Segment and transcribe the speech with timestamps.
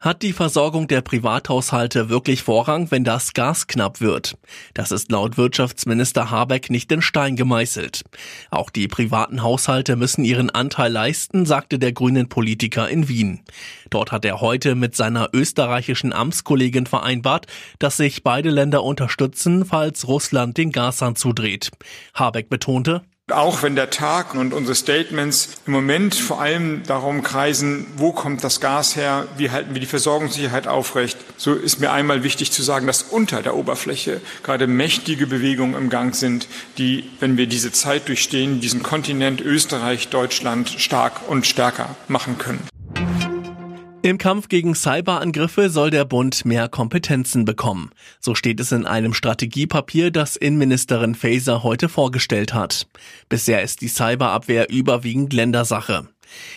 [0.00, 4.38] Hat die Versorgung der Privathaushalte wirklich Vorrang, wenn das Gas knapp wird?
[4.72, 8.04] Das ist laut Wirtschaftsminister Habeck nicht in Stein gemeißelt.
[8.52, 13.40] Auch die privaten Haushalte müssen ihren Anteil leisten, sagte der grünen Politiker in Wien.
[13.90, 17.48] Dort hat er heute mit seiner österreichischen Amtskollegin vereinbart,
[17.80, 21.72] dass sich beide Länder unterstützen, falls Russland den Gashahn zudreht.
[22.14, 27.86] Habeck betonte, auch wenn der Tag und unsere Statements im Moment vor allem darum kreisen,
[27.96, 32.22] wo kommt das Gas her, wie halten wir die Versorgungssicherheit aufrecht, so ist mir einmal
[32.22, 37.36] wichtig zu sagen, dass unter der Oberfläche gerade mächtige Bewegungen im Gang sind, die, wenn
[37.36, 42.77] wir diese Zeit durchstehen, diesen Kontinent Österreich, Deutschland stark und stärker machen können.
[44.08, 47.90] Im Kampf gegen Cyberangriffe soll der Bund mehr Kompetenzen bekommen.
[48.20, 52.86] So steht es in einem Strategiepapier, das Innenministerin Faeser heute vorgestellt hat.
[53.28, 56.08] Bisher ist die Cyberabwehr überwiegend Ländersache.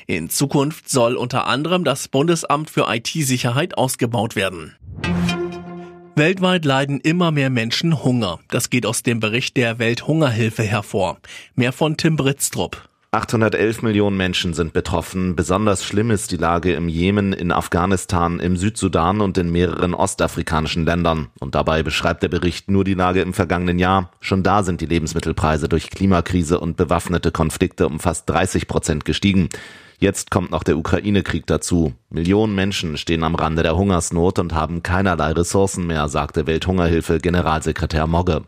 [0.08, 4.78] In Zukunft soll unter anderem das Bundesamt für IT-Sicherheit ausgebaut werden.
[6.16, 8.40] Weltweit leiden immer mehr Menschen Hunger.
[8.48, 11.18] Das geht aus dem Bericht der Welthungerhilfe hervor.
[11.56, 12.88] Mehr von Tim Britztrup.
[13.14, 15.36] 811 Millionen Menschen sind betroffen.
[15.36, 20.86] Besonders schlimm ist die Lage im Jemen, in Afghanistan, im Südsudan und in mehreren ostafrikanischen
[20.86, 21.28] Ländern.
[21.42, 24.12] Und dabei beschreibt der Bericht nur die Lage im vergangenen Jahr.
[24.22, 29.50] Schon da sind die Lebensmittelpreise durch Klimakrise und bewaffnete Konflikte um fast 30 Prozent gestiegen.
[30.00, 31.94] Jetzt kommt noch der Ukraine-Krieg dazu.
[32.10, 38.08] Millionen Menschen stehen am Rande der Hungersnot und haben keinerlei Ressourcen mehr, sagte Welthungerhilfe Generalsekretär
[38.08, 38.44] Mogge.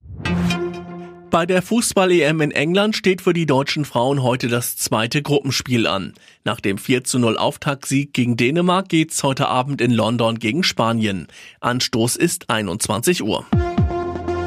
[1.33, 6.13] Bei der Fußball-EM in England steht für die deutschen Frauen heute das zweite Gruppenspiel an.
[6.43, 11.25] Nach dem 4 zu 0 Auftaktsieg gegen Dänemark geht's heute Abend in London gegen Spanien.
[11.59, 13.47] Anstoß ist 21 Uhr.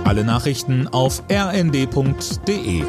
[0.04, 2.84] Alle Nachrichten auf rnd.de